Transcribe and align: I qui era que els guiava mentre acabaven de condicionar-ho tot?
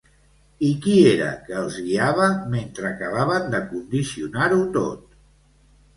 I 0.67 0.69
qui 0.85 0.93
era 1.09 1.27
que 1.49 1.59
els 1.59 1.77
guiava 1.89 2.29
mentre 2.55 2.89
acabaven 2.91 3.47
de 3.57 3.61
condicionar-ho 3.75 4.61
tot? 4.79 5.05